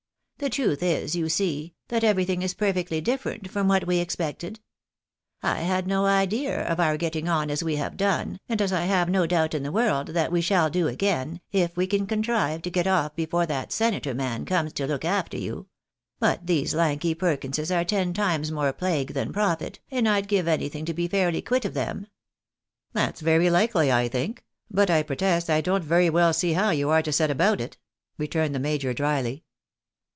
The 0.43 0.49
truth 0.49 0.81
is, 0.81 1.15
you 1.15 1.29
see, 1.29 1.75
that 1.89 2.03
everything 2.03 2.41
is 2.41 2.55
perfectly 2.55 2.99
different 2.99 3.51
from 3.51 3.67
what 3.67 3.85
we 3.85 3.99
expected. 3.99 4.59
208 5.43 5.45
THE 5.45 5.45
BARJTAJBYS 5.45 5.45
IJN 5.59 5.61
amkkhja. 5.61 5.61
I 5.61 5.67
had 5.75 5.87
no 5.87 6.05
idea 6.07 6.67
of 6.67 6.79
our 6.79 6.97
getting 6.97 7.29
on 7.29 7.51
as 7.51 7.63
we 7.63 7.75
liave 7.77 7.95
done, 7.95 8.39
and 8.49 8.59
as 8.59 8.73
I 8.73 8.85
have 8.85 9.07
no 9.07 9.27
doubt 9.27 9.53
in 9.53 9.61
the 9.61 9.71
world 9.71 10.07
that 10.07 10.31
we 10.31 10.41
shall 10.41 10.71
do 10.71 10.87
again, 10.87 11.41
if 11.51 11.77
we 11.77 11.85
can 11.85 12.07
contrive 12.07 12.63
to 12.63 12.71
get 12.71 12.87
off 12.87 13.15
before 13.15 13.45
that 13.45 13.71
senator 13.71 14.15
man 14.15 14.45
comes 14.45 14.73
to 14.73 14.87
look 14.87 15.05
after 15.05 15.37
you. 15.37 15.67
But 16.17 16.47
these 16.47 16.73
lanky 16.73 17.13
Perkinses 17.13 17.69
are 17.71 17.85
ten 17.85 18.11
times 18.11 18.51
more 18.51 18.73
plague 18.73 19.13
than 19.13 19.31
profit, 19.31 19.79
and 19.91 20.09
I'd 20.09 20.27
give 20.27 20.47
anything 20.47 20.85
to 20.85 20.93
be 20.95 21.07
fairly 21.07 21.43
quit 21.43 21.65
of 21.65 21.75
them."" 21.75 22.07
That's 22.93 23.21
very 23.21 23.51
likely, 23.51 23.91
I 23.91 24.07
think; 24.07 24.43
but 24.71 24.89
I 24.89 25.03
protest 25.03 25.51
I 25.51 25.61
don't 25.61 25.83
very 25.83 26.09
well 26.09 26.33
see 26.33 26.53
how 26.53 26.71
you 26.71 26.89
are 26.89 27.03
to 27.03 27.13
set 27.13 27.29
about 27.29 27.61
it," 27.61 27.77
returned 28.17 28.55
the 28.55 28.59
major, 28.59 28.91
drily. 28.91 29.43